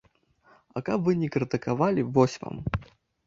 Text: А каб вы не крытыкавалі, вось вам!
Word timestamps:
А 0.79 0.81
каб 0.87 0.99
вы 1.09 1.13
не 1.19 1.29
крытыкавалі, 1.35 2.07
вось 2.15 2.37
вам! 2.47 2.57